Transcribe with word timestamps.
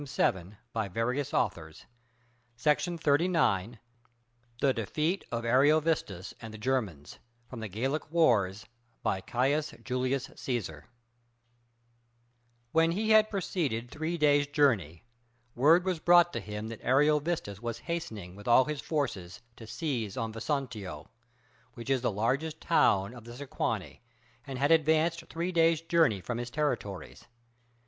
A. 0.01 0.03
(Boston, 0.03 0.57
1893). 0.73 1.17
[Illustration: 1.19 1.87
Signature: 2.55 3.17
J. 3.19 3.23
H. 3.25 3.31
Westcott] 3.69 3.77
THE 4.59 4.73
DEFEAT 4.73 5.25
OF 5.31 5.45
ARIOVISTUS 5.45 6.33
AND 6.41 6.51
THE 6.51 6.57
GERMANS 6.57 7.19
From 7.47 7.59
'The 7.59 7.67
Gallic 7.67 8.09
Wars' 8.09 8.65
When 12.71 12.91
he 12.93 13.09
had 13.11 13.29
proceeded 13.29 13.91
three 13.91 14.17
days' 14.17 14.47
journey, 14.47 15.03
word 15.53 15.85
was 15.85 15.99
brought 15.99 16.33
to 16.33 16.39
him 16.39 16.69
that 16.69 16.83
Ariovistus 16.83 17.59
was 17.61 17.77
hastening 17.85 18.35
with 18.35 18.47
all 18.47 18.65
his 18.65 18.81
forces 18.81 19.41
to 19.55 19.67
seize 19.67 20.17
on 20.17 20.33
Vesontio, 20.33 21.09
which 21.75 21.91
is 21.91 22.01
the 22.01 22.11
largest 22.11 22.59
town 22.59 23.13
of 23.13 23.25
the 23.25 23.33
Sequani, 23.35 23.99
and 24.47 24.57
had 24.57 24.71
advanced 24.71 25.25
three 25.29 25.51
days' 25.51 25.81
journey 25.81 26.21
from 26.21 26.39
his 26.39 26.49
territories. 26.49 27.27